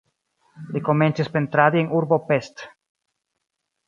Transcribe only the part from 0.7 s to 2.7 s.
Li komencis pentradi en urbo Pest.